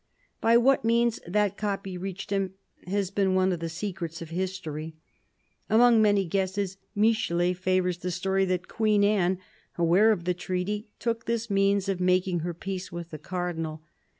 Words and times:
By 0.41 0.57
what 0.57 0.83
means 0.83 1.19
that 1.27 1.57
copy 1.57 1.95
reached 1.95 2.31
him 2.31 2.55
has 2.87 3.11
been 3.11 3.35
one 3.35 3.51
of 3.51 3.59
the 3.59 3.69
secrets 3.69 4.19
of 4.19 4.31
history. 4.31 4.95
Among 5.69 6.01
many 6.01 6.25
guesses, 6.25 6.77
Michelet 6.95 7.57
favours 7.57 7.99
the 7.99 8.09
story 8.09 8.43
that 8.45 8.67
Queen 8.67 9.03
Anne, 9.03 9.37
aware 9.77 10.11
of 10.11 10.23
the 10.25 10.33
treaty, 10.33 10.87
took 10.97 11.25
this 11.27 11.51
means 11.51 11.87
of 11.87 11.99
making 12.01 12.39
her 12.39 12.55
peace 12.55 12.91
with 12.91 13.11
the 13.11 13.19
Cardinal. 13.19 13.83